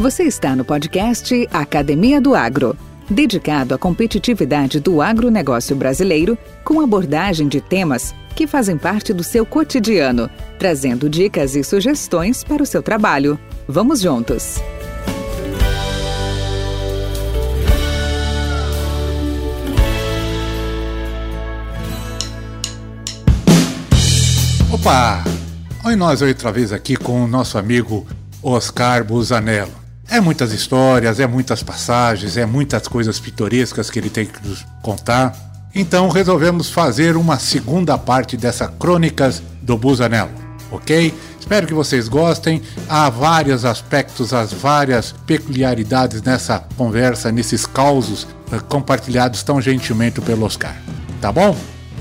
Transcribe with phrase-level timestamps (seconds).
[0.00, 2.74] Você está no podcast Academia do Agro,
[3.10, 9.44] dedicado à competitividade do agronegócio brasileiro, com abordagem de temas que fazem parte do seu
[9.44, 13.38] cotidiano, trazendo dicas e sugestões para o seu trabalho.
[13.68, 14.56] Vamos juntos!
[24.72, 25.22] Opa!
[25.84, 28.06] Oi, nós outra vez aqui com o nosso amigo
[28.42, 29.79] Oscar Busanello.
[30.10, 34.66] É muitas histórias, é muitas passagens, é muitas coisas pitorescas que ele tem que nos
[34.82, 35.32] contar.
[35.72, 40.32] Então resolvemos fazer uma segunda parte dessa Crônicas do Busanello,
[40.72, 41.14] ok?
[41.38, 42.60] Espero que vocês gostem.
[42.88, 50.44] Há vários aspectos, as várias peculiaridades nessa conversa, nesses causos eh, compartilhados tão gentilmente pelo
[50.44, 50.74] Oscar.
[51.20, 51.56] Tá bom?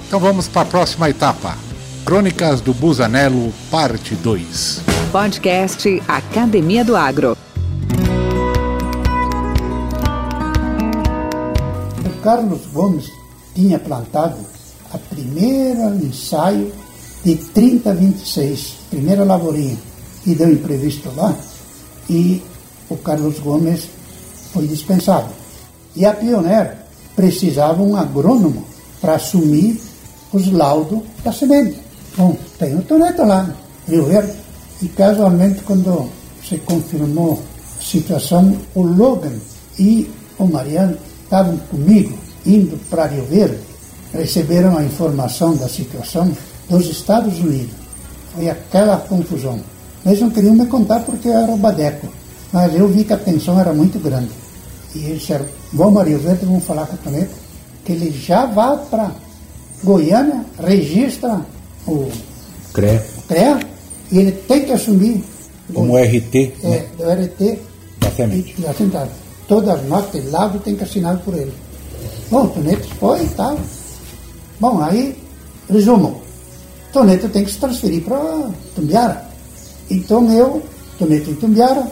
[0.08, 1.56] Então vamos para a próxima etapa.
[2.06, 4.82] Crônicas do Busanello, parte 2.
[5.12, 7.38] Podcast Academia do Agro.
[12.22, 13.12] Carlos Gomes
[13.54, 14.38] tinha plantado
[14.94, 16.72] a primeira ensaio
[17.24, 19.78] de 3026, primeira lavourinha,
[20.26, 21.36] e deu imprevisto lá,
[22.10, 22.42] e
[22.90, 23.84] o Carlos Gomes
[24.52, 25.30] foi dispensado.
[25.96, 26.78] E a Pioneer
[27.16, 28.66] precisava um agrônomo
[29.02, 29.80] para assumir
[30.32, 31.80] os laudos da semente.
[32.18, 33.54] Bom, tem o Toneto lá,
[33.88, 34.34] Rio Verde,
[34.82, 36.10] e casualmente quando
[36.48, 37.42] se confirmou
[37.78, 39.38] a situação, o Logan
[39.78, 40.98] e o Mariano
[41.30, 43.58] estavam comigo indo para Rio Verde,
[44.12, 46.32] receberam a informação da situação
[46.68, 47.70] dos Estados Unidos.
[48.34, 49.60] Foi aquela confusão.
[50.04, 52.08] Eles não queriam me contar porque eu era o Badeco,
[52.52, 54.30] mas eu vi que a tensão era muito grande.
[54.96, 57.36] E eles disseram, vamos a Rio Verde, vamos falar com o Toneto,
[57.86, 59.12] que ele já vá para
[59.84, 61.42] Goiânia, registra
[61.88, 62.10] o
[62.74, 63.04] CREA.
[63.18, 63.60] o CREA
[64.12, 65.24] e ele tem que assumir
[65.72, 66.86] Como RT, é, né?
[66.98, 67.60] do RT
[68.00, 68.56] Da semente.
[68.58, 69.08] e da central.
[69.50, 71.54] Todas as notas de laudo tem que assinar por ele.
[72.30, 73.60] Bom, Toneto foi e tal.
[74.60, 75.18] Bom, aí,
[75.68, 76.22] resumo.
[76.94, 79.28] Toneto tem que se transferir para Tumbiara.
[79.90, 80.62] Então eu,
[81.00, 81.86] Toneto em Tumbiara,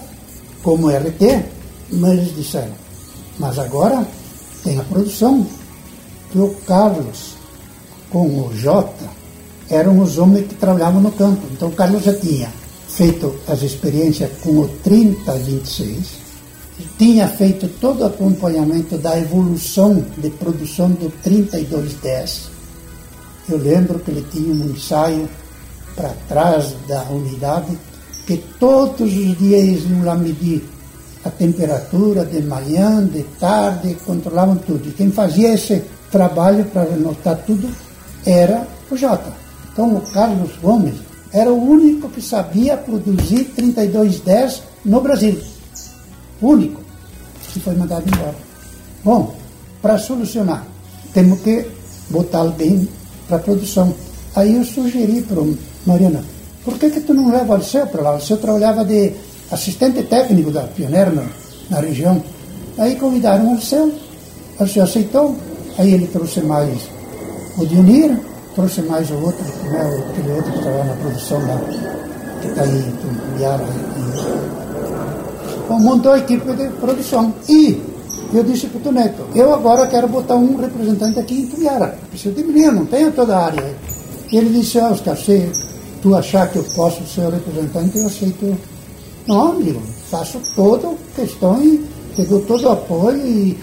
[0.62, 1.46] como RT,
[1.94, 2.74] mas eles disseram,
[3.40, 4.06] mas agora
[4.64, 5.46] tem a produção.
[6.32, 7.36] Que o Carlos
[8.12, 9.06] com o Jota
[9.70, 11.42] eram os homens que trabalhavam no campo.
[11.52, 12.50] Então o Carlos já tinha
[12.88, 16.27] feito as experiências com o 3026,
[16.98, 22.50] tinha feito todo o acompanhamento da evolução de produção do 3210.
[23.50, 25.28] Eu lembro que ele tinha um ensaio
[25.96, 27.78] para trás da unidade,
[28.26, 30.64] que todos os dias iam lá medir
[31.24, 34.90] a temperatura de manhã, de tarde, controlavam tudo.
[34.90, 37.70] E quem fazia esse trabalho para anotar tudo
[38.26, 39.32] era o Jota.
[39.72, 40.96] Então o Carlos Gomes
[41.34, 45.57] era o único que sabia produzir 3210 no Brasil.
[46.42, 46.82] Único.
[47.56, 48.36] E foi mandado embora.
[49.04, 49.36] Bom,
[49.82, 50.66] para solucionar,
[51.14, 51.66] temos que
[52.10, 52.88] botar alguém
[53.28, 53.94] para produção.
[54.36, 56.24] Aí eu sugeri para o Mariana,
[56.64, 58.12] por que, que tu não leva o Alceu para lá?
[58.12, 59.14] O Alceu trabalhava de
[59.50, 61.26] assistente técnico da Pioneer na,
[61.70, 62.22] na região.
[62.78, 65.36] Aí convidaram o Alceu, o Alceu aceitou,
[65.78, 66.78] aí ele trouxe mais
[67.58, 68.16] o Dionir,
[68.54, 71.62] trouxe mais o outro, né, aquele outro que trabalha na produção lá,
[72.42, 74.47] que está aí em Tumbiara.
[75.70, 77.34] Montou a equipe de produção.
[77.48, 77.80] E
[78.34, 81.98] eu disse para o Neto, eu agora quero botar um representante aqui em Tumbiara.
[82.10, 83.76] Preciso de menino, não tenho toda a área.
[84.32, 85.50] E ele disse, ah, Oscar, se
[86.02, 88.58] tu achar que eu posso ser o representante, eu aceito.
[89.28, 91.86] Não, amigo, faço toda a questão e
[92.16, 93.58] te dou todo o apoio e,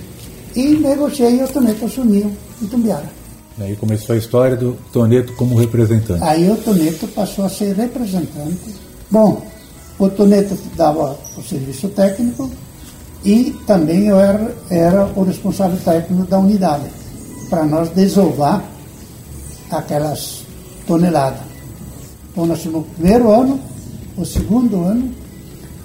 [0.55, 2.31] e negociei e o Toneto assumiu
[2.63, 3.11] em Tumbiara.
[3.59, 6.23] Aí começou a história do Toneto como representante.
[6.23, 8.75] Aí o Toneto passou a ser representante.
[9.11, 9.43] Bom,
[10.05, 12.51] o Toneto dava o serviço técnico
[13.25, 16.85] e também eu era, era o responsável técnico da unidade,
[17.49, 18.63] para nós desovar
[19.71, 20.43] aquelas
[20.87, 21.41] toneladas.
[22.31, 23.59] Então nós tínhamos o primeiro ano,
[24.17, 25.11] o segundo ano,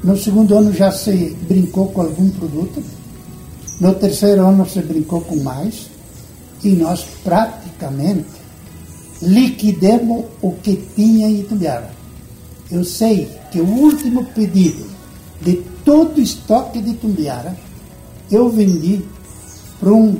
[0.03, 2.83] no segundo ano já se brincou com algum produto,
[3.80, 5.88] no terceiro ano se brincou com mais,
[6.63, 8.25] e nós praticamente
[9.22, 11.89] liquidemos o que tinha em Itumbiara.
[12.69, 14.86] Eu sei que o último pedido
[15.42, 17.56] de todo o estoque de Itumbiara
[18.31, 19.01] eu vendi
[19.80, 20.18] para um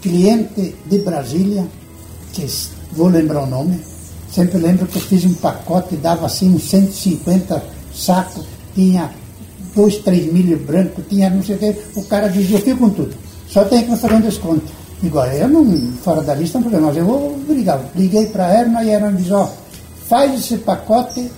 [0.00, 1.66] cliente de Brasília,
[2.32, 2.46] que
[2.92, 3.80] vou lembrar o nome,
[4.32, 7.62] sempre lembro que eu fiz um pacote, dava assim uns 150
[7.94, 9.10] sacos, tinha
[9.74, 12.90] dois, três milho branco, tinha não sei o que, o cara dizia, eu fico com
[12.90, 13.14] tudo,
[13.48, 14.76] só tem que fazer um desconto.
[15.02, 17.84] Igual, eu não, fora da lista, não problema, mas eu vou brigar.
[17.94, 19.52] Liguei para a Erna e a Erna diz, ó,
[20.08, 21.30] faz esse pacote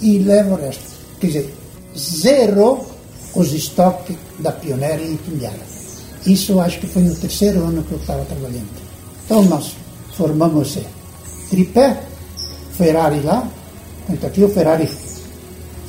[0.00, 0.82] e leva o resto.
[1.20, 1.54] Quer dizer,
[1.96, 2.86] zerou
[3.34, 5.70] os estoques da pioneira em Itumbiara.
[6.26, 8.68] Isso acho que foi no terceiro ano que eu estava trabalhando.
[9.24, 9.72] Então nós
[10.16, 10.86] formamos esse
[11.48, 12.00] tripé,
[12.76, 13.48] Ferrari lá,
[14.08, 14.88] então aqui o Ferrari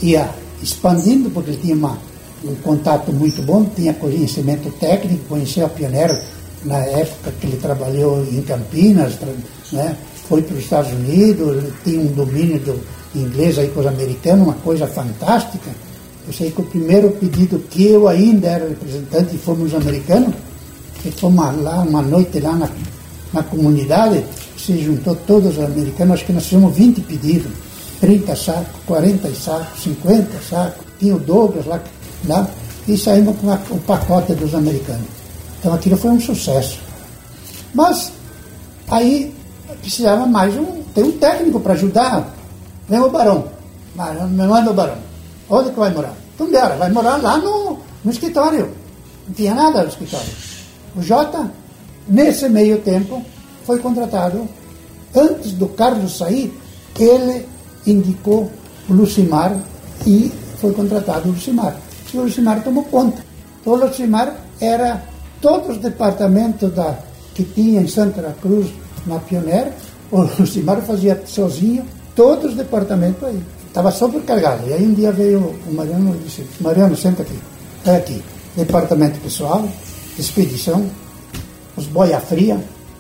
[0.02, 0.30] ia
[0.62, 1.98] expandindo, porque ele tinha uma,
[2.44, 6.24] um contato muito bom, tinha conhecimento técnico, conheceu a pioneira
[6.64, 9.14] na época que ele trabalhou em Campinas,
[9.72, 9.96] né?
[10.28, 12.80] foi para os Estados Unidos, tinha um domínio do
[13.14, 15.70] inglês aí com os americanos, uma coisa fantástica.
[16.26, 20.34] Eu sei que o primeiro pedido que eu ainda era representante e fomos americanos,
[21.02, 22.70] que fomos lá uma noite lá na,
[23.34, 24.24] na comunidade,
[24.58, 27.52] se juntou todos os americanos, acho que nós fizemos 20 pedidos,
[28.00, 31.84] 30 sacos, 40 sacos, 50 sacos, tinha o Douglas lá,
[32.26, 32.50] lá
[32.88, 35.21] e saímos com a, o pacote dos americanos.
[35.62, 36.80] Então aquilo foi um sucesso.
[37.72, 38.12] Mas
[38.90, 39.32] aí
[39.80, 42.34] precisava mais um, ter um técnico para ajudar.
[42.90, 43.46] Vem o Barão.
[44.32, 44.98] Me manda o Barão.
[45.48, 46.16] Onde que vai morar?
[46.36, 46.76] Tumbiara.
[46.78, 48.72] Vai morar lá no, no escritório.
[49.28, 50.32] Não tinha nada no escritório.
[50.96, 51.52] O Jota,
[52.08, 53.24] nesse meio tempo,
[53.64, 54.50] foi contratado.
[55.16, 56.52] Antes do Carlos sair,
[56.98, 57.48] ele
[57.86, 58.52] indicou
[58.90, 59.56] o Lucimar
[60.08, 61.76] e foi contratado o Lucimar.
[62.14, 63.24] O Lucimar tomou conta.
[63.62, 65.11] Então, o Lucimar era
[65.42, 66.98] todos os departamentos da,
[67.34, 68.68] que tinha em Santa Cruz,
[69.06, 69.76] na Pioneira,
[70.12, 71.84] o Lucimar fazia sozinho
[72.16, 73.42] todos os departamentos aí.
[73.68, 74.68] Estava sobrecarregado.
[74.68, 77.40] E aí um dia veio o Mariano e disse, Mariano, senta aqui.
[77.86, 78.22] É aqui.
[78.56, 79.66] Departamento pessoal,
[80.20, 80.86] expedição,
[81.78, 82.60] os boia fria,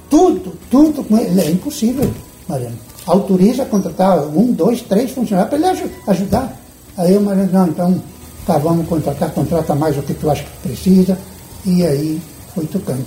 [0.10, 1.42] tudo, tudo com ele.
[1.42, 2.10] É impossível,
[2.48, 2.78] Mariano.
[3.06, 6.58] Autoriza contratar um, dois, três funcionários para ele ajudar.
[6.98, 8.04] Aí o Mariano, não, então
[8.46, 11.18] tá, vamos contratar, contrata mais o que tu acha que precisa.
[11.66, 12.22] E aí
[12.54, 13.06] foi tocando.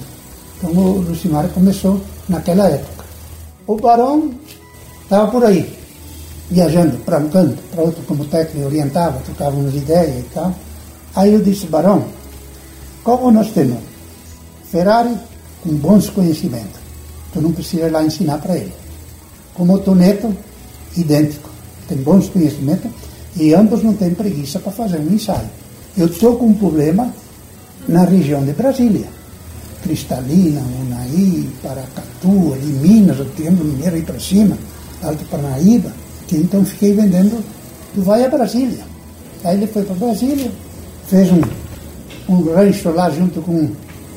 [0.57, 3.05] Então o Lucimar começou naquela época.
[3.67, 4.31] O Barão
[5.03, 5.75] estava por aí,
[6.51, 10.55] viajando para um canto, para outro como técnico, orientava, trocava umas ideias e tal.
[11.15, 12.05] Aí eu disse, Barão,
[13.03, 13.79] como nós temos
[14.71, 15.17] Ferrari
[15.63, 16.81] com bons conhecimentos,
[17.33, 18.73] tu não precisa ir lá ensinar para ele.
[19.55, 20.35] Como o Toneto,
[20.97, 21.49] idêntico,
[21.89, 22.91] tem bons conhecimentos
[23.37, 25.49] e ambos não têm preguiça para fazer um ensaio.
[25.97, 27.13] Eu estou com um problema
[27.87, 29.09] na região de Brasília.
[29.85, 34.57] Cristalina, Unaí, Paracatu, ali Minas, o Triângulo Mineiro aí para cima,
[35.03, 35.93] Alto Parnaíba,
[36.27, 37.45] que então fiquei vendendo
[37.95, 38.83] do Vai a Brasília.
[39.45, 40.51] Aí ele foi para Brasília,
[41.07, 41.43] fez um,
[42.33, 43.69] um rancho lá junto com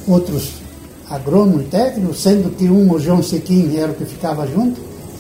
[0.08, 0.54] outros
[1.10, 4.80] agrônomos técnicos, sendo que um, o João Sequim, era o que ficava junto,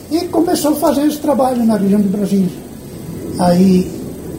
[0.09, 2.49] e começou a fazer esse trabalho na região de Brasília.
[3.37, 3.91] Aí,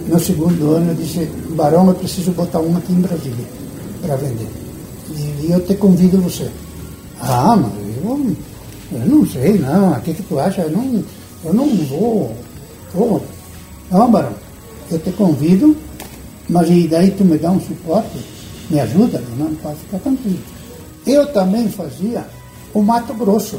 [0.09, 3.45] no segundo ano, eu disse, Barão, eu preciso botar um aqui em Brasília
[4.01, 4.68] para vender
[5.11, 6.51] e eu te convido você.
[7.21, 8.37] Ah, mas eu,
[8.93, 9.93] eu não sei, não.
[9.93, 10.63] O que, que tu acha?
[10.63, 11.05] Eu não,
[11.45, 12.37] eu não vou.
[12.95, 13.23] vou.
[13.91, 14.33] Não, Barão,
[14.91, 15.77] eu te convido,
[16.49, 18.19] mas e daí tu me dá um suporte,
[18.71, 20.39] me ajuda, não pode ficar tranquilo.
[21.07, 22.27] Eu também fazia
[22.75, 23.59] o Mato Grosso,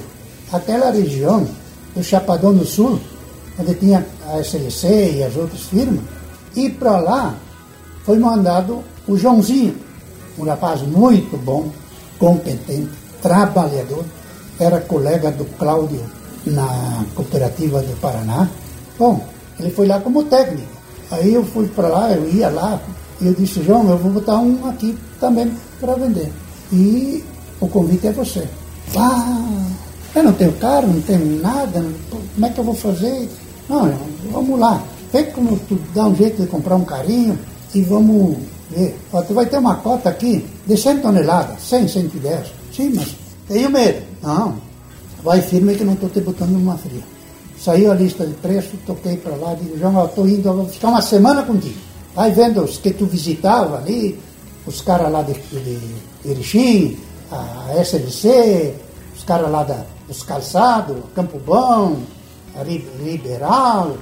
[0.52, 1.48] aquela região
[1.95, 3.00] do Chapadão do Sul,
[3.60, 6.04] onde tinha a SLC e as outras firmas,
[6.56, 7.36] e para lá
[8.06, 9.75] foi mandado o Joãozinho,
[10.39, 11.69] um rapaz muito bom,
[12.18, 12.89] competente,
[13.21, 14.06] trabalhador,
[14.59, 16.01] era colega do Cláudio
[16.45, 18.50] na cooperativa do Paraná.
[18.97, 19.21] Bom,
[19.59, 20.68] ele foi lá como técnico.
[21.12, 22.80] Aí eu fui para lá, eu ia lá,
[23.19, 26.31] e eu disse, João, eu vou botar um aqui também para vender.
[26.71, 27.23] E
[27.59, 28.47] o convite é você.
[28.95, 29.66] Ah,
[30.16, 33.30] eu não tenho carro, não tenho nada, como é que eu vou fazer?
[33.68, 33.92] Não,
[34.31, 34.81] vamos lá.
[35.11, 37.37] Vê como tu dá um jeito de comprar um carinho
[37.73, 38.37] e vamos
[38.69, 42.47] Vê, ó, tu vai ter uma cota aqui de 100 toneladas, 100, 110.
[42.76, 43.16] Sim, mas
[43.47, 44.04] tenho medo.
[44.21, 44.56] Não,
[45.23, 47.04] vai firme que não estou te botando numa fria.
[47.59, 51.02] Saiu a lista de preço, toquei para lá, digo, João, estou indo, vou ficar uma
[51.02, 51.76] semana contigo.
[52.16, 54.19] Vai vendo os que tu visitava ali,
[54.66, 55.80] os caras lá de, de
[56.23, 56.97] Erechim,
[57.31, 58.73] a SLC,
[59.18, 61.97] os caras lá da, dos calçados, Campo Bom,
[63.04, 63.97] Liberal,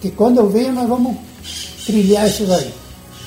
[0.00, 1.16] que quando eu venho nós vamos
[1.84, 2.81] trilhar isso aí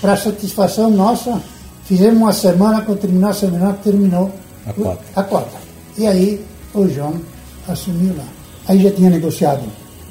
[0.05, 1.41] para satisfação nossa,
[1.85, 4.31] fizemos uma semana, quando terminou a semana, terminou
[4.67, 4.99] a cota.
[5.15, 5.57] a cota.
[5.97, 6.45] E aí
[6.75, 7.15] o João
[7.67, 8.25] assumiu lá.
[8.67, 9.63] Aí já tinha negociado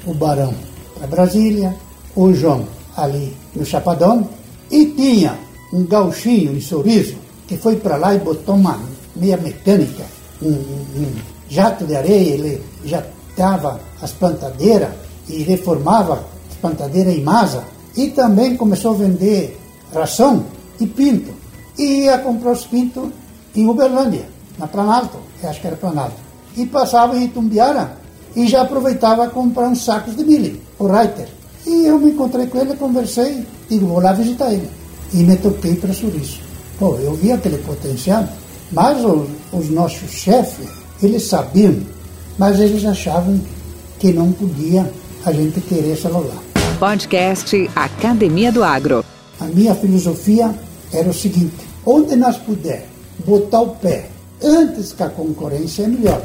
[0.05, 0.53] o Barão
[0.97, 1.73] para Brasília,
[2.13, 2.65] o João
[2.97, 4.27] ali no Chapadão,
[4.69, 5.39] e tinha
[5.71, 7.15] um gauchinho em Sorriso,
[7.47, 8.77] que foi para lá e botou uma
[9.15, 10.03] meia mecânica,
[10.41, 11.13] um, um
[11.47, 13.01] jato de areia, ele já
[13.37, 14.89] dava as plantadeiras
[15.29, 16.21] e reformava
[16.51, 17.63] as plantadeiras em masa,
[17.95, 19.61] e também começou a vender
[19.93, 20.45] ração
[20.79, 21.31] e pinto.
[21.77, 23.09] E ia comprar os pintos
[23.55, 24.27] em Uberlândia,
[24.57, 26.15] na Planalto, acho que era Planalto.
[26.55, 27.97] E passava em Itumbiara
[28.35, 31.27] e já aproveitava comprar uns sacos de milho, o Reiter.
[31.65, 34.69] E eu me encontrei com ele, conversei, digo, vou lá visitar ele.
[35.13, 36.41] e me toquei para isso.
[36.77, 38.27] Pô, eu vi aquele potencial,
[38.71, 40.67] mas os, os nossos chefes,
[41.01, 41.75] eles sabiam,
[42.37, 43.39] mas eles achavam
[43.99, 44.91] que não podia
[45.25, 46.37] a gente querer celular.
[46.77, 49.03] Podcast Academia do Agro.
[49.39, 50.53] A minha filosofia
[50.91, 52.87] era o seguinte: onde nós puder
[53.25, 54.09] botar o pé
[54.41, 56.21] antes que a concorrência é melhor.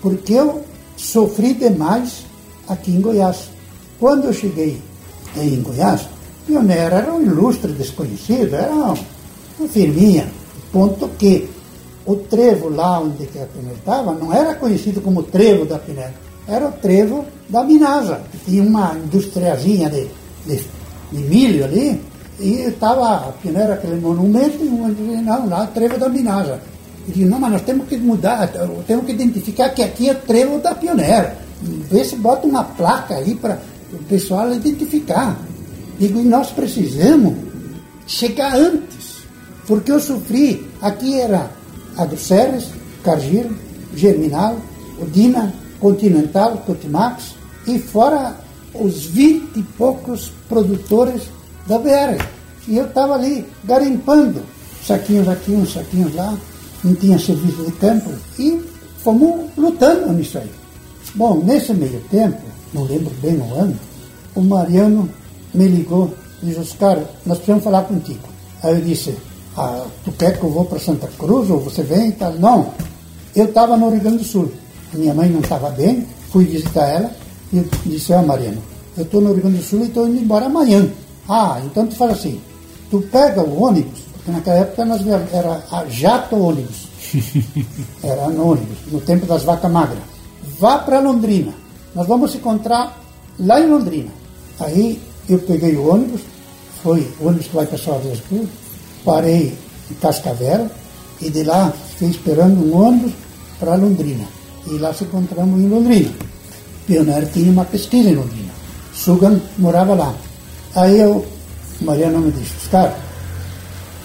[0.00, 0.62] Porque eu
[0.96, 2.24] sofri demais
[2.68, 3.50] aqui em Goiás.
[3.98, 4.80] Quando eu cheguei
[5.36, 6.02] em Goiás,
[6.46, 8.96] pioneiro era um ilustre desconhecido, era uma
[9.68, 10.28] firminha.
[10.72, 11.48] Ponto que
[12.04, 16.14] o trevo lá onde a Pioneira estava não era conhecido como trevo da Pioneira,
[16.46, 20.06] era o trevo da Minasa, que tinha uma industriazinha de,
[20.46, 20.64] de,
[21.10, 22.00] de milho ali,
[22.38, 26.60] e estava a Pioneira, aquele monumento, e um dizia, não, lá o trevo da Minasa.
[27.08, 28.50] E disse, não, mas nós temos que mudar,
[28.86, 31.38] temos que identificar que aqui é trevo da Pioneira.
[31.62, 33.58] Vê se bota uma placa aí para
[33.92, 35.36] o pessoal identificar.
[35.98, 37.34] Digo, e nós precisamos
[38.06, 39.22] chegar antes,
[39.66, 41.50] porque eu sofri, aqui era
[41.96, 42.66] Agroceres,
[43.02, 43.50] Cargill,
[43.94, 44.56] Germinal,
[45.00, 47.34] Odina, Continental, Cotimax,
[47.66, 48.36] e fora
[48.74, 51.22] os vinte e poucos produtores
[51.66, 52.22] da BR.
[52.68, 54.42] E eu estava ali garimpando,
[54.84, 56.36] saquinhos aqui, uns saquinhos lá,
[56.82, 58.60] não tinha serviço de campo, e
[59.02, 60.50] fomos lutando nisso aí.
[61.14, 62.40] Bom, nesse meio tempo,
[62.72, 63.78] não lembro bem o ano,
[64.34, 65.08] o Mariano
[65.54, 68.28] me ligou e disse, Oscar, nós precisamos falar contigo.
[68.62, 69.16] Aí eu disse,
[69.56, 72.32] ah, tu quer que eu vou para Santa Cruz ou você vem e tal?
[72.34, 72.72] Não,
[73.34, 74.52] eu estava no Rio Grande do Sul.
[74.92, 77.10] Minha mãe não estava bem, fui visitar ela
[77.52, 78.62] e disse, ah, Mariano,
[78.96, 80.88] eu estou no Rio Grande do Sul e estou indo embora amanhã.
[81.28, 82.40] Ah, então tu fala assim,
[82.90, 85.02] tu pega o ônibus, porque naquela época nós
[85.32, 86.86] era a jato ônibus.
[88.02, 90.02] Era no ônibus, no tempo das vacas magras.
[90.58, 91.52] Vá para Londrina.
[91.94, 93.00] Nós vamos se encontrar
[93.38, 94.10] lá em Londrina.
[94.58, 96.22] Aí eu peguei o ônibus,
[96.82, 98.16] foi o ônibus que vai para Salvador,
[99.04, 99.56] parei
[99.90, 100.68] em Cascavel
[101.20, 103.12] e de lá fiquei esperando um ônibus
[103.58, 104.26] para Londrina.
[104.66, 106.10] E lá se encontramos em Londrina.
[106.86, 108.52] Pioneiro tinha uma pesquisa em Londrina.
[108.92, 110.14] Sugan morava lá.
[110.76, 111.24] Aí eu,
[111.80, 112.94] Mariana me disse, Oscar,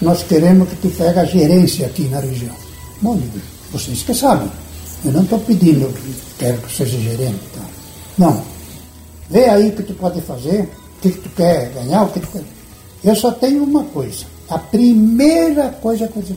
[0.00, 2.54] nós queremos que tu pegue a gerência aqui na região.
[3.02, 3.38] Bom, digo,
[3.70, 4.50] vocês que sabem.
[5.04, 7.40] Eu não estou pedindo que quero que seja gerente.
[7.54, 7.60] Tá?
[8.16, 8.42] Não.
[9.28, 12.28] Vê aí o que tu pode fazer, o que, tu quer ganhar, o que tu
[12.28, 12.42] quer.
[13.04, 14.24] Eu só tenho uma coisa.
[14.48, 16.36] A primeira coisa que eu te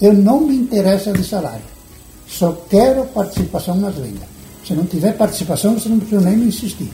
[0.00, 1.64] eu não me interessa de salário.
[2.28, 4.28] Só quero participação nas vendas.
[4.66, 6.90] Se não tiver participação, você não precisa nem me insistir.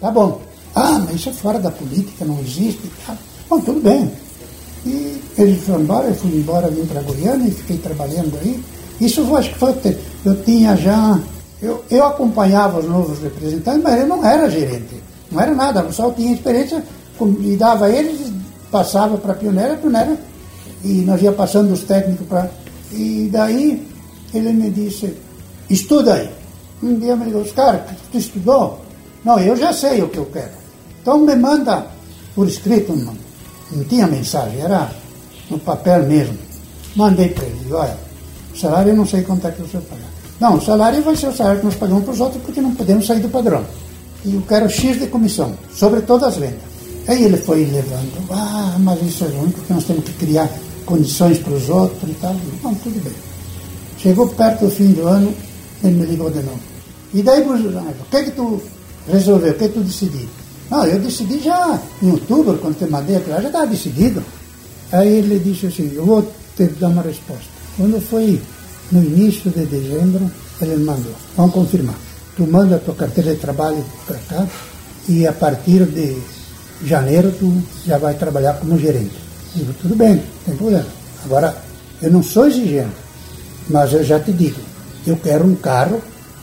[0.00, 0.40] Tá bom.
[0.74, 2.90] Ah, mas isso é fora da política, não existe.
[3.06, 3.16] Tá.
[3.48, 4.10] Bom, tudo bem.
[4.86, 8.62] E ele foi embora, eu fui embora, vim para Goiânia e fiquei trabalhando aí.
[9.00, 9.74] Isso eu acho que foi.
[10.24, 11.18] Eu tinha já.
[11.60, 15.02] Eu, eu acompanhava os novos representantes, mas eu não era gerente.
[15.30, 16.82] Não era nada, só tinha experiência,
[17.40, 18.32] e dava eles,
[18.70, 20.18] passava para a pioneira, a pioneira,
[20.82, 22.50] e nós ia passando os técnicos para.
[22.92, 23.86] E daí
[24.34, 25.14] ele me disse,
[25.68, 26.30] estuda aí.
[26.82, 28.80] Um dia me ligou, Oscar, tu estudou?
[29.24, 30.59] Não, eu já sei o que eu quero.
[31.00, 31.86] Então me manda
[32.34, 33.14] por escrito, não,
[33.72, 34.90] não tinha mensagem, era
[35.50, 36.36] no papel mesmo.
[36.94, 37.96] Mandei para ele, olha,
[38.54, 40.02] salário eu não sei quanto é que você paga.
[40.40, 42.74] Não, o salário vai ser o salário que nós pagamos para os outros porque não
[42.74, 43.64] podemos sair do padrão.
[44.24, 46.60] E eu quero X de comissão, sobre todas as vendas.
[47.08, 50.48] Aí ele foi levando, ah, mas isso é ruim porque nós temos que criar
[50.84, 52.34] condições para os outros e tal.
[52.62, 53.12] Não, tudo bem.
[53.98, 55.34] Chegou perto do fim do ano,
[55.82, 56.60] ele me ligou de novo.
[57.12, 58.62] E daí, o que é que tu
[59.10, 59.52] resolveu?
[59.52, 60.28] O que é que tu decidiu?
[60.70, 64.22] Não, eu decidi já em outubro, quando te mandei aquilo, já estava decidido.
[64.92, 67.44] Aí ele disse assim, eu vou te dar uma resposta.
[67.76, 68.40] Quando foi
[68.92, 70.30] no início de dezembro,
[70.62, 71.96] ele me mandou, vamos confirmar.
[72.36, 74.46] Tu manda a tua carteira de trabalho para cá
[75.08, 76.16] e a partir de
[76.84, 77.52] janeiro tu
[77.84, 79.14] já vai trabalhar como gerente.
[79.56, 80.86] Eu digo, tudo bem, não tem problema.
[81.24, 81.56] Agora,
[82.00, 82.94] eu não sou exigente,
[83.68, 84.60] mas eu já te digo,
[85.04, 86.00] eu quero um carro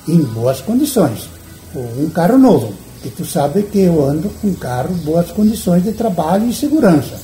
[0.08, 1.30] em boas condições,
[1.74, 2.74] ou um carro novo
[3.08, 7.16] e tu sabe que eu ando com carro, boas condições de trabalho e segurança.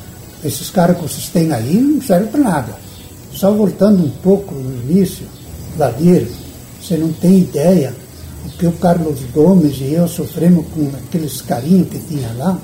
[0.42, 2.74] Esses carros que vocês têm aí não servem para nada.
[3.34, 5.26] Só voltando um pouco no início,
[5.78, 6.28] Vadir,
[6.82, 7.94] você não tem ideia
[8.46, 12.58] o que o Carlos Gomes e eu sofremos com aqueles carinhos que tinha lá.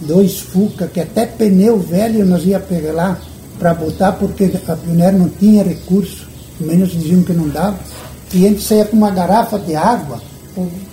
[0.00, 3.18] Dois Fuca, que até pneu velho nós ia pegar lá
[3.60, 6.26] para botar, porque a Pioneer não tinha recurso,
[6.58, 7.78] menos diziam que não dava.
[8.34, 10.20] E a gente saía com uma garrafa de água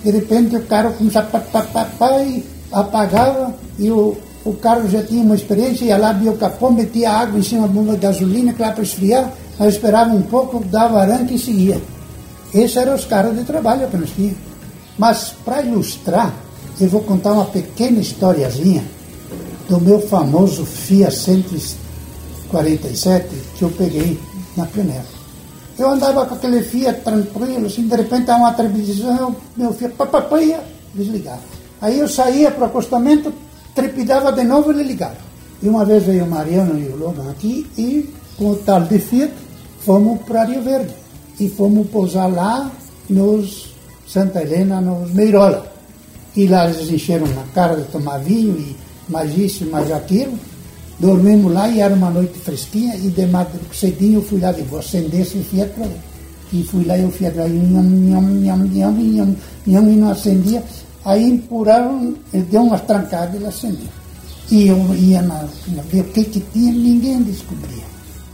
[0.02, 5.02] de repente o cara começava pá, pá, pá, e apagava e o, o carro já
[5.02, 8.74] tinha uma experiência, ia lá, abria o capô, metia água em cima de gasolina, claro,
[8.74, 11.80] para esfriar, nós esperava um pouco, dava arranque e seguia.
[12.52, 14.38] Esses eram os carros de trabalho que nós tínhamos.
[14.98, 16.32] Mas para ilustrar,
[16.80, 18.84] eu vou contar uma pequena historiazinha
[19.68, 24.20] do meu famoso Fiat 147 que eu peguei
[24.56, 25.23] na pioneira.
[25.78, 30.60] Eu andava com aquele Fiat tranquilo, assim, de repente há uma televisão, meu Fiat papai
[30.94, 31.40] desligava.
[31.80, 33.32] Aí eu saía para o acostamento,
[33.74, 35.16] trepidava de novo e ele ligava.
[35.62, 38.98] E uma vez veio o Mariano e o Logan aqui e com o tal de
[38.98, 39.32] Fiat
[39.80, 40.94] fomos para Rio Verde.
[41.38, 42.70] E fomos pousar lá
[43.10, 43.74] nos
[44.06, 45.66] Santa Helena, nos Meirola.
[46.36, 48.76] E lá eles encheram na cara de tomar vinho e
[49.08, 50.38] mais isso, mais aquilo.
[50.98, 54.78] Dormimos lá e era uma noite fresquinha e de madrugada cedinho eu fui lá, vou
[54.78, 55.96] acender esse ver.
[56.52, 59.36] E fui lá e o Fiat lá, nham, nham, nham, nham, nham,
[59.66, 60.62] nham, e não acendia.
[61.04, 63.88] Aí empurraram, deu umas trancadas e ele acendeu.
[64.50, 65.48] E eu ia na,
[65.90, 67.82] ver o que, que tinha, ninguém descobria.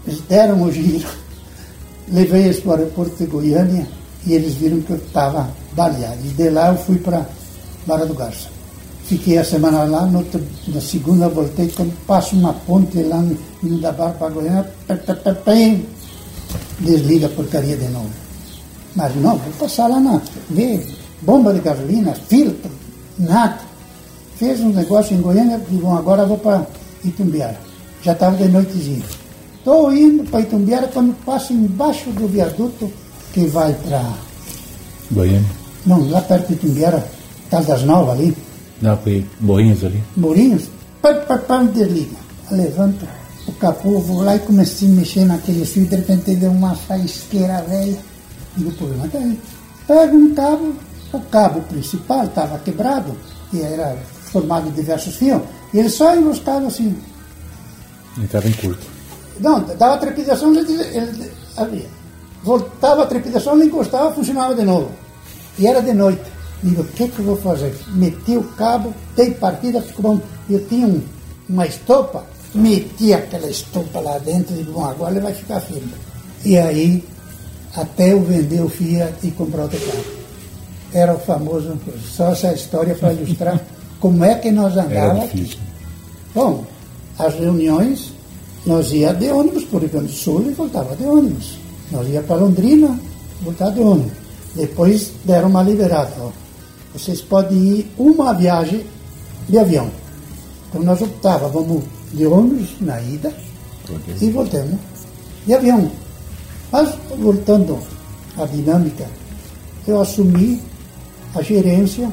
[0.07, 1.09] Eles deram o giro.
[2.13, 3.87] Levei eles para o aeroporto de Goiânia
[4.27, 6.19] e eles viram que eu estava baleado.
[6.25, 7.27] E de lá eu fui para
[7.87, 8.60] Barra do Garça.
[9.11, 10.25] Fiquei a semana lá, no
[10.69, 13.21] na segunda voltei, quando passo uma ponte lá
[13.61, 14.65] no da Barra para Goiânia,
[16.79, 18.09] desliga a porcaria de novo.
[18.95, 20.23] Mas não, vou passar lá na.
[20.49, 20.87] ver
[21.23, 22.71] bomba de gasolina, filtro,
[23.19, 23.59] nada.
[24.37, 26.65] Fez um negócio em Goiânia, e bom, agora vou para
[27.05, 27.59] Itumbiara.
[28.05, 29.03] Já estava de noitezinha.
[29.59, 32.89] Estou indo para Itumbiara quando passo embaixo do viaduto
[33.33, 34.05] que vai para.
[35.11, 35.51] Goiânia?
[35.85, 37.05] Não, lá perto de Itumbiara,
[37.51, 38.50] Caldas Novas ali.
[38.81, 40.03] Não, foi Boinhos ali.
[40.17, 40.65] Borinhos,
[41.03, 42.17] pá, pá, pá, desliga.
[42.51, 43.07] Levanta
[43.47, 47.63] o capô, vou lá e comecei a mexer naquele fio, de repente deu uma faisqueira
[47.63, 47.99] velha.
[48.57, 49.39] Digo, o problema tá aí.
[49.87, 50.75] Pega um cabo,
[51.13, 53.17] o cabo principal estava quebrado,
[53.53, 53.97] e era
[54.33, 56.97] formado de diversos fios, e ele só enroscava assim.
[58.17, 58.87] Ele estava em curto.
[59.41, 61.89] Não, dava trepidação, ele, ele abria.
[62.43, 64.91] Voltava a trepidação, ele encostava, funcionava de novo.
[65.59, 66.23] E era de noite.
[66.63, 67.75] Digo, o que, que eu vou fazer?
[67.95, 70.21] Meti o cabo, dei partida, ficou bom.
[70.49, 71.01] Eu tinha um,
[71.49, 72.25] uma estopa,
[72.55, 75.93] meti aquela estopa lá dentro e digo, bom, agora ele vai ficar firme.
[76.45, 77.05] E aí,
[77.75, 80.05] até eu vender o Fiat e comprar outro carro.
[80.93, 81.79] Era o famoso,
[82.15, 83.61] só essa história para ilustrar
[84.01, 85.59] como é que nós andávamos.
[86.35, 86.65] Bom,
[87.19, 88.13] as reuniões,
[88.67, 91.59] nós ia de ônibus por Rio Grande do Sul e voltava de ônibus.
[91.91, 92.99] Nós ia para Londrina,
[93.43, 94.13] voltava de ônibus.
[94.55, 96.13] Depois deram uma liberada.
[96.19, 96.31] Ó.
[96.93, 98.85] Vocês podem ir uma viagem
[99.49, 99.91] de avião.
[100.69, 103.33] Então nós optávamos de ônibus na ida
[103.85, 104.15] okay.
[104.21, 104.79] e voltamos
[105.47, 105.91] de avião.
[106.73, 107.79] Mas voltando
[108.37, 109.07] à dinâmica,
[109.87, 110.61] eu assumi
[111.35, 112.11] a gerência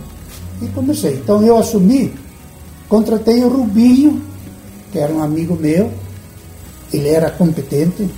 [0.61, 1.15] e comecei.
[1.15, 2.13] Então eu assumi,
[2.89, 4.21] contratei o Rubinho,
[4.91, 5.91] que era um amigo meu,
[6.91, 8.09] ele era competente,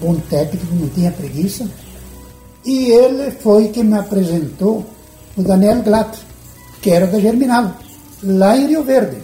[0.00, 1.68] bom técnico, não tinha preguiça,
[2.64, 4.86] e ele foi que me apresentou
[5.38, 6.18] o Daniel Glatt,
[6.82, 7.72] que era da Germinal,
[8.22, 9.18] lá em Rio Verde.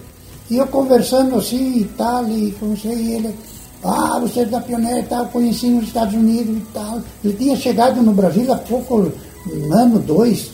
[0.48, 3.34] E eu conversando assim e tal, e comecei, e ele,
[3.82, 7.02] ah, você é da pioneira e tal, conheci nos Estados Unidos e tal.
[7.24, 9.12] Ele tinha chegado no Brasil há pouco,
[9.52, 10.50] um ano, dois,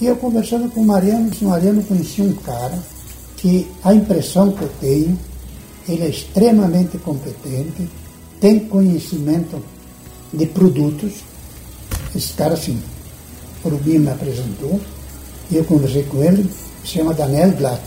[0.00, 2.76] e eu conversando com o Mariano, disse, Mariano, conheci um cara
[3.36, 5.18] que a impressão que eu tenho,
[5.88, 7.88] ele é extremamente competente,
[8.40, 9.62] tem conhecimento
[10.32, 11.12] de produtos.
[12.16, 12.78] Esse cara, assim,
[13.62, 14.80] o Rubinho me apresentou,
[15.50, 16.48] e eu conversei com ele,
[16.84, 17.80] se chama Daniel Glatt.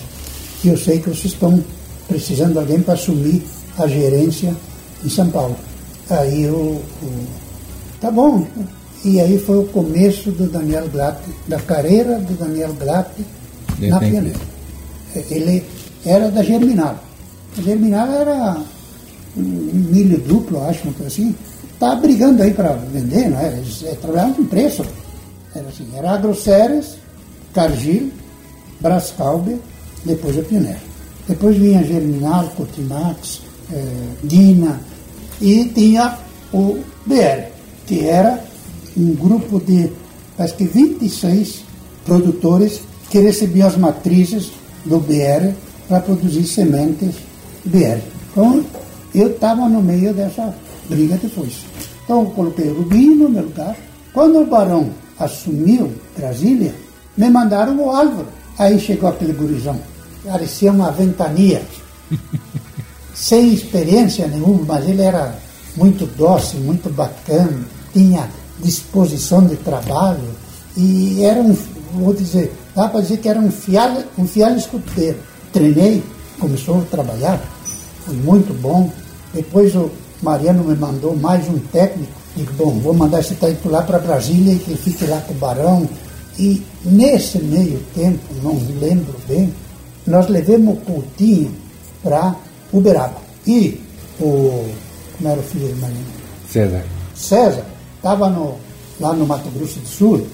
[0.63, 1.63] E eu sei que vocês estão
[2.08, 3.43] precisando de alguém para assumir
[3.78, 4.56] a gerência
[5.04, 5.56] em São Paulo.
[6.10, 7.10] Aí eu, eu
[8.00, 8.46] tá bom.
[9.06, 13.12] E aí foi o começo do Daniel Glatt, da carreira do Daniel Glatt
[13.80, 14.39] na Pioneira.
[15.30, 15.63] Ele
[16.06, 16.98] era da Germinal.
[17.58, 18.58] A Germinal era
[19.36, 21.36] um milho duplo, acho, uma coisa assim.
[21.74, 23.50] Estava tá brigando aí para vender, não é?
[23.50, 24.84] Eles trabalhavam com preço.
[25.54, 26.98] Era assim, era AgroSéries,
[27.58, 28.12] Cargill,
[28.80, 29.58] Brascalber,
[30.06, 30.78] depois a Pioneer.
[31.28, 33.41] Depois vinha Germinal, Cotimax,
[33.74, 34.80] eh, Dina
[35.41, 36.20] e tinha
[36.54, 37.50] o BR,
[37.88, 38.43] que era
[38.96, 39.91] um grupo de,
[40.38, 41.63] acho que 26
[42.06, 44.52] produtores que recebiam as matrizes
[44.86, 45.52] do BR
[45.88, 47.15] para produzir sementes
[47.65, 48.00] BR.
[48.32, 48.63] Então,
[49.15, 50.54] eu estava no meio dessa
[50.88, 51.65] briga depois.
[52.04, 53.76] Então, eu coloquei o Rubinho no meu lugar.
[54.13, 56.74] Quando o Barão assumiu Brasília,
[57.17, 58.27] me mandaram o Álvaro.
[58.58, 59.80] Aí chegou aquele gurizão.
[60.23, 61.62] Parecia uma ventania.
[63.13, 65.36] Sem experiência nenhuma, mas ele era
[65.75, 70.30] muito dócil, muito bacana, tinha disposição de trabalho
[70.75, 71.56] e era um,
[71.93, 75.17] vou dizer, dá para dizer que era um fiel, um fiel escuteiro.
[75.51, 76.03] Treinei,
[76.39, 77.41] começou a trabalhar,
[78.06, 78.91] foi muito bom.
[79.34, 82.12] Depois o Mariano me mandou mais um técnico.
[82.36, 85.34] Digo, bom, vou mandar esse técnico lá para Brasília e que ele fique lá com
[85.34, 85.89] o Barão,
[86.39, 89.52] e nesse meio tempo, não lembro bem,
[90.06, 91.52] nós levamos o Coutinho
[92.04, 92.36] para
[92.71, 93.17] Uberaba.
[93.45, 93.80] E
[94.19, 94.69] o.
[95.17, 96.06] Como era o filho do Marino?
[96.47, 96.84] César.
[97.15, 98.30] César estava
[99.00, 100.28] lá no Mato Grosso do Sul,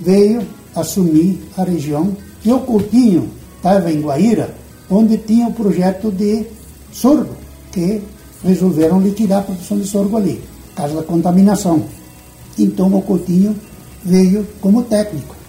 [0.00, 4.54] veio assumir a região e o Coutinho estava em Guaíra,
[4.88, 6.46] onde tinha o projeto de
[6.90, 7.36] sorgo,
[7.70, 8.00] que
[8.42, 11.84] resolveram liquidar a produção de sorgo ali, por causa da contaminação.
[12.58, 13.54] Então o Coutinho
[14.02, 15.39] veio como técnico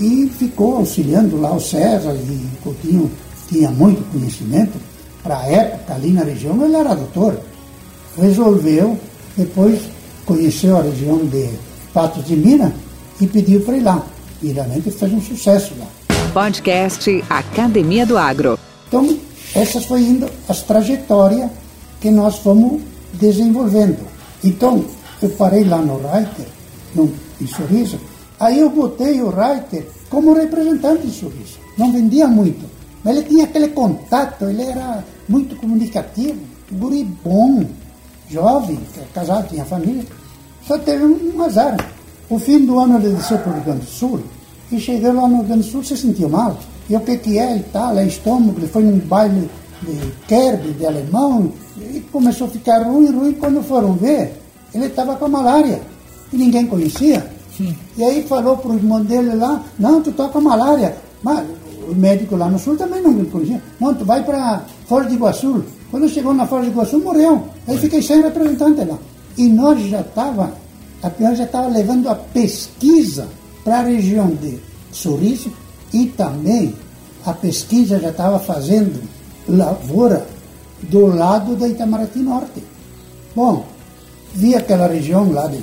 [0.00, 3.10] e ficou auxiliando lá o César e o Coutinho
[3.48, 4.78] tinha muito conhecimento
[5.22, 7.38] para a época ali na região, ele era doutor.
[8.16, 8.98] Resolveu,
[9.36, 9.80] depois
[10.24, 11.50] conheceu a região de
[11.92, 12.72] Patos de Minas
[13.20, 14.04] e pediu para ir lá.
[14.40, 15.86] E realmente fez um sucesso lá.
[16.32, 18.58] Podcast Academia do Agro.
[18.86, 19.18] Então,
[19.54, 21.50] essas foi indo as trajetórias
[22.00, 22.80] que nós fomos
[23.14, 23.98] desenvolvendo.
[24.44, 24.84] Então,
[25.20, 26.46] eu parei lá no Reiter,
[26.94, 27.98] no, em Sorriso,
[28.38, 31.58] aí eu botei o Reiter como representante de.
[31.76, 32.64] Não vendia muito,
[33.04, 36.38] mas ele tinha aquele contato, ele era muito comunicativo,
[36.72, 37.64] guri bom,
[38.28, 38.78] jovem,
[39.14, 40.04] casado, tinha família.
[40.66, 41.76] Só teve um azar.
[42.28, 44.20] O fim do ano ele desceu para o Rio Grande do Sul
[44.70, 46.58] e chegou lá no Rio Grande do Sul se sentiu mal.
[46.90, 49.48] E que é e tal, é estômago, ele foi num baile
[49.82, 53.32] de Kerb, de alemão, e começou a ficar ruim, ruim.
[53.34, 54.34] Quando foram ver,
[54.74, 55.80] ele estava com malária
[56.32, 57.37] e ninguém conhecia.
[57.58, 57.76] Sim.
[57.96, 60.96] E aí falou para o irmão dele lá, não, tu com malária.
[61.22, 61.44] Mas
[61.88, 63.60] o médico lá no sul também não conhecia.
[63.80, 65.64] Não, tu vai para Foz de Iguaçu.
[65.90, 67.48] Quando chegou na Foz de Iguaçu, morreu.
[67.66, 68.96] Aí fiquei sem representante lá.
[69.36, 70.52] E nós já estava,
[71.02, 73.26] a pior já estava levando a pesquisa
[73.64, 74.58] para a região de
[74.92, 75.52] Sorriso
[75.92, 76.74] e também
[77.26, 79.02] a pesquisa já estava fazendo
[79.48, 80.26] lavoura
[80.82, 82.62] do lado da Itamaraty Norte.
[83.34, 83.64] Bom,
[84.34, 85.58] vi aquela região lá de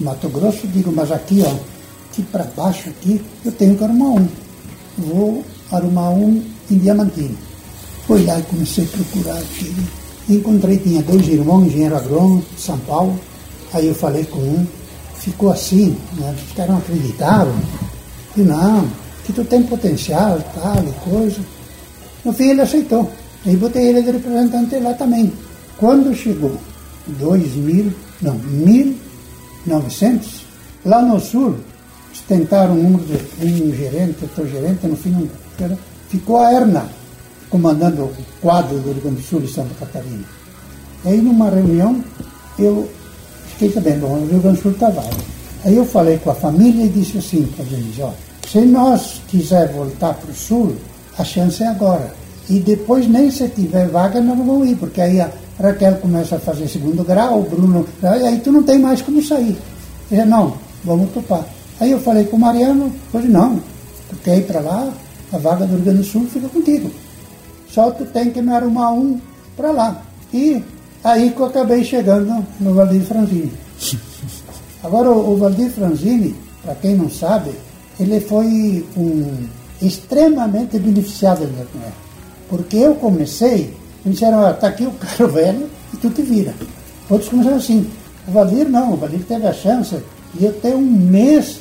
[0.00, 1.54] Mato Grosso, digo, mas aqui, ó,
[2.10, 4.28] aqui para baixo aqui, eu tenho que arrumar um.
[4.98, 7.36] Vou arrumar um em Diamantino.
[8.06, 9.74] Fui lá e comecei a procurar aqui.
[10.28, 13.18] Encontrei, tinha dois irmãos, engenheiro agrônomo, de São Paulo.
[13.72, 14.66] Aí eu falei com um,
[15.18, 16.34] ficou assim, né?
[16.46, 17.54] os caras não acreditaram.
[18.36, 18.86] E não,
[19.24, 21.40] que tu tem potencial, tal e coisa.
[22.24, 23.10] No fim ele aceitou.
[23.44, 25.32] Aí botei ele de representante lá também.
[25.78, 26.56] Quando chegou
[27.06, 28.40] 2000, não,
[29.66, 30.46] 1900,
[30.84, 31.56] lá no sul,
[32.28, 36.88] tentaram um, um gerente, outro gerente, no fim não, ficou a Erna
[37.50, 40.24] comandando o quadro do Rio Grande do Sul e Santa Catarina.
[41.04, 42.02] Aí numa reunião,
[42.58, 42.88] eu
[43.50, 45.04] fiquei sabendo, o Rio Grande do Sul estava.
[45.64, 48.12] Aí eu falei com a família e disse assim para eles, ó,
[48.48, 50.76] se nós quiser voltar para o sul,
[51.18, 52.12] a chance é agora.
[52.48, 56.36] E depois nem se tiver vaga, nós não vamos ir, porque aí a Raquel começa
[56.36, 59.56] a fazer segundo grau, Bruno, aí tu não tem mais como sair.
[60.10, 61.44] Disse, não, vamos topar.
[61.80, 63.60] Aí eu falei com o Mariano, hoje não,
[64.08, 64.92] tu quer ir para lá,
[65.32, 66.90] a vaga do Rio Grande do Sul fica contigo.
[67.70, 69.20] Só tu tem que me arrumar um
[69.56, 70.02] para lá.
[70.32, 70.62] E
[71.02, 73.52] aí que eu acabei chegando no Valdir Franzini.
[74.82, 77.50] Agora o, Valdir Franzini, para quem não sabe,
[77.98, 79.46] ele foi um
[79.82, 81.92] extremamente beneficiado da mulher.
[82.48, 83.74] Porque eu comecei,
[84.06, 86.54] me disseram, está aqui o carro velho e tu te vira.
[87.10, 87.90] Outros começaram assim.
[88.26, 89.96] O Valdir não, o Valdir teve a chance
[90.34, 91.60] de eu ter um mês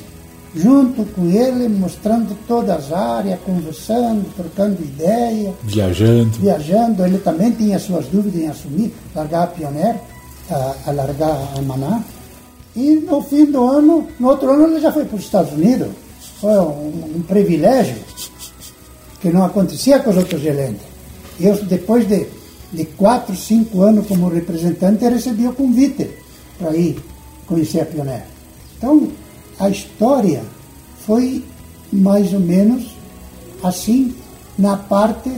[0.55, 5.53] junto com ele, mostrando todas as áreas, conversando, trocando ideia.
[5.63, 6.31] Viajando.
[6.39, 7.05] Viajando.
[7.05, 9.95] Ele também tinha suas dúvidas em assumir, largar a Pioneer,
[10.49, 12.01] a, a largar a Maná.
[12.75, 15.89] E no fim do ano, no outro ano, ele já foi para os Estados Unidos
[16.39, 17.95] foi um, um privilégio
[19.19, 20.94] que não acontecia com os outros gerentes.
[21.39, 22.27] Eu, depois de,
[22.71, 26.09] de quatro, cinco anos como representante, recebi o convite
[26.57, 27.01] para ir
[27.45, 28.25] conhecer a Pioneer.
[28.77, 29.07] Então,
[29.59, 30.41] a história
[31.05, 31.43] foi
[31.91, 32.95] mais ou menos
[33.63, 34.13] assim
[34.57, 35.31] na parte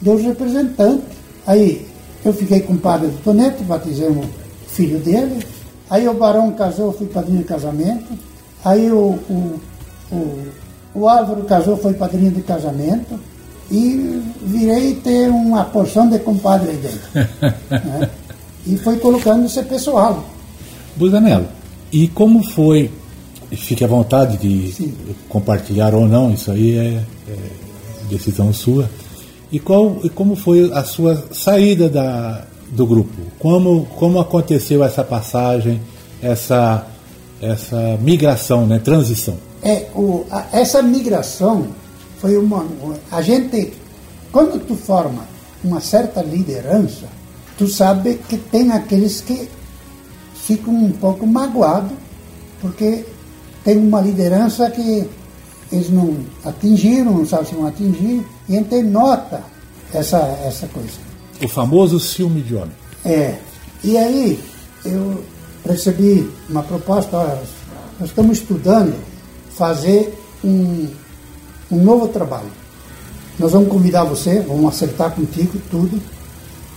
[0.00, 1.16] dos representantes.
[1.46, 1.86] Aí
[2.24, 4.24] eu fiquei com o padre do Toneto, batizei o
[4.68, 5.44] filho dele.
[5.88, 8.18] Aí o barão casou, fui padrinho de casamento.
[8.64, 9.60] Aí o, o
[10.10, 10.46] o,
[10.94, 13.18] o Álvaro casou, foi padrinho de casamento
[13.70, 17.60] e virei ter uma porção de compadre aí dentro.
[17.70, 18.10] né?
[18.66, 20.24] E foi colocando esse pessoal.
[20.96, 21.46] Busanello,
[21.92, 22.90] e como foi,
[23.52, 24.94] fique à vontade de Sim.
[25.28, 27.36] compartilhar ou não, isso aí é, é,
[28.10, 28.90] decisão sua,
[29.50, 33.14] e, qual, e como foi a sua saída da, do grupo?
[33.38, 35.80] Como, como aconteceu essa passagem,
[36.20, 36.86] essa,
[37.40, 39.36] essa migração, né, transição?
[39.62, 41.68] é, o, a, essa migração
[42.20, 42.66] foi uma.
[43.10, 43.72] A gente,
[44.30, 45.26] quando tu forma
[45.62, 47.06] uma certa liderança,
[47.56, 49.48] tu sabe que tem aqueles que
[50.34, 51.96] ficam um pouco magoados,
[52.60, 53.04] porque
[53.64, 55.08] tem uma liderança que
[55.70, 59.42] eles não atingiram, não sabem se vão atingir, e a gente nota
[59.92, 60.98] essa, essa coisa.
[61.42, 62.72] O famoso ciúme de homem.
[63.04, 63.36] É.
[63.84, 64.42] E aí
[64.84, 65.22] eu
[65.64, 67.42] recebi uma proposta, olha,
[68.00, 68.94] nós estamos estudando
[69.50, 70.88] fazer um,
[71.70, 72.50] um novo trabalho.
[73.38, 76.00] Nós vamos convidar você, vamos acertar contigo tudo,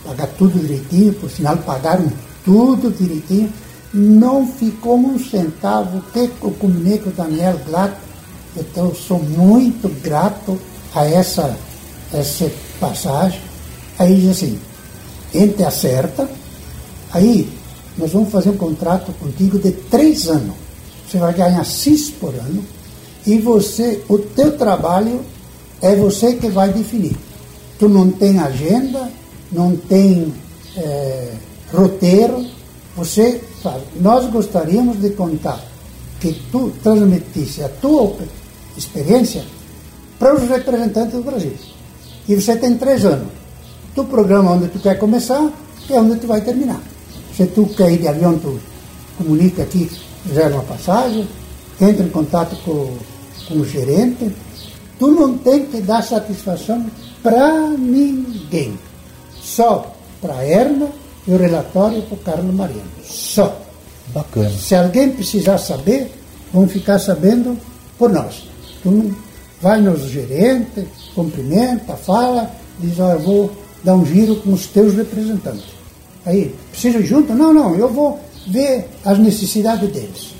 [0.06, 2.12] pagar tudo direitinho, por sinal pagaram
[2.46, 3.52] tudo direitinho.
[3.94, 7.96] Não ficou um centavo que eu combinei com o Daniel Glatt.
[8.56, 10.58] Então eu sou muito grato
[10.94, 11.58] a essa,
[12.14, 13.42] essa passagem.
[13.98, 14.60] Aí diz assim,
[15.34, 16.30] entre acerta,
[17.12, 17.50] aí
[17.98, 20.56] nós vamos fazer um contrato contigo de três anos.
[21.10, 22.64] Você vai ganhar seis por ano
[23.26, 25.22] e você, o teu trabalho
[25.82, 27.16] é você que vai definir.
[27.78, 29.10] Tu não tem agenda,
[29.52, 30.34] não tem
[30.78, 31.34] é,
[31.74, 32.46] roteiro,
[32.96, 33.84] você fala.
[34.00, 35.60] Nós gostaríamos de contar
[36.20, 38.16] que tu transmitisse a tua
[38.78, 39.44] experiência
[40.20, 41.54] para os representantes do Brasil.
[42.28, 43.28] E você tem três anos.
[43.96, 45.52] Tu programa onde tu quer começar
[45.90, 46.80] e onde tu vai terminar.
[47.36, 48.60] Se tu quer ir de avião, tu
[49.18, 49.90] comunica aqui,
[50.28, 51.28] reserva uma passagem,
[51.80, 52.96] entra em contato com
[53.58, 54.32] o gerente.
[55.00, 56.86] Tu não tem que dar satisfação
[57.24, 58.78] para ninguém.
[59.42, 60.88] Só para a Erna
[61.28, 62.90] e o relatório para o Carlos Mariano.
[63.04, 63.60] Só.
[64.14, 64.50] Bacana.
[64.50, 66.12] Se alguém precisar saber,
[66.54, 67.58] vão ficar sabendo
[67.98, 68.44] por nós.
[68.84, 69.16] Tu não
[69.62, 73.52] vai nos gerentes, cumprimenta, fala, diz, ó, eu vou
[73.84, 75.66] dar um giro com os teus representantes.
[76.26, 77.34] Aí, precisa junto?
[77.34, 80.34] Não, não, eu vou ver as necessidades deles.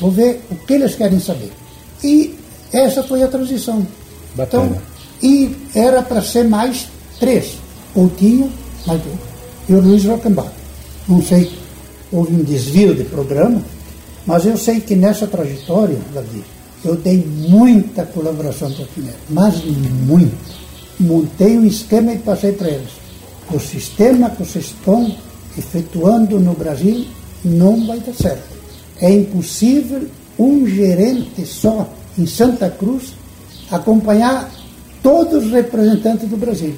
[0.00, 1.52] Vou ver o que eles querem saber.
[2.04, 2.34] E
[2.72, 3.86] essa foi a transição.
[4.34, 4.66] Bacana.
[4.66, 4.82] Então,
[5.22, 7.58] e era para ser mais três.
[7.94, 8.52] Coutinho,
[8.86, 9.16] mais um.
[9.68, 10.50] E o Luiz Rockenbach.
[11.08, 11.50] Não sei,
[12.12, 13.62] houve um desvio de programa,
[14.26, 16.44] mas eu sei que nessa trajetória, Davi,
[16.84, 20.56] eu dei muita colaboração para o Pinheiro, mas muito.
[20.98, 22.90] Montei um esquema e passei para eles.
[23.52, 25.14] O sistema que vocês estão
[25.56, 27.06] efetuando no Brasil
[27.44, 28.56] não vai dar certo.
[29.00, 30.06] É impossível
[30.38, 33.14] um gerente só em Santa Cruz
[33.70, 34.50] acompanhar
[35.02, 36.74] todos os representantes do Brasil.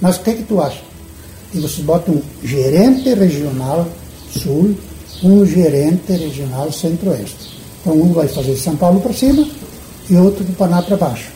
[0.00, 0.80] Mas o que, que tu acha?
[1.54, 3.86] E você bota um gerente regional
[4.30, 4.74] sul,
[5.22, 7.56] um gerente regional centro-oeste.
[7.80, 9.46] Então um vai fazer São Paulo para cima
[10.10, 11.30] e outro do Paraná para baixo.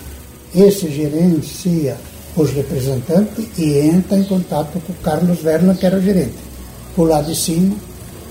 [0.55, 1.97] Esse gerencia
[2.37, 6.35] os representantes e entra em contato com o Carlos Verla, que era o gerente.
[6.95, 7.75] Por lá de cima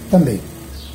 [0.09, 0.39] também.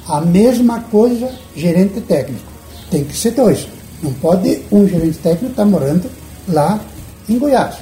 [0.07, 2.45] A mesma coisa, gerente técnico.
[2.91, 3.67] Tem que ser dois.
[4.05, 6.11] Não pode um gerente técnico estar tá morando
[6.47, 6.79] lá
[7.27, 7.77] em Goiás.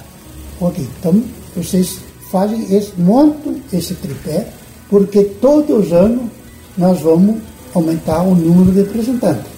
[0.61, 1.21] Ok, então
[1.57, 1.99] vocês
[2.31, 4.47] fazem esse, montam esse tripé,
[4.89, 6.23] porque todos os anos
[6.79, 7.39] nós vamos
[7.75, 9.51] aumentar o número de representantes.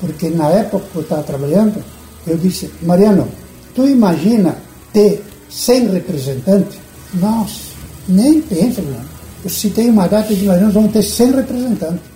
[0.00, 1.82] Porque na época que eu estava trabalhando,
[2.24, 3.26] eu disse, Mariano,
[3.74, 4.56] tu imagina
[4.92, 6.78] ter 100 representantes?
[7.14, 7.60] Nossa,
[8.08, 9.04] nem pensa, não.
[9.42, 12.15] Eu citei uma data de nós vamos ter 100 representantes.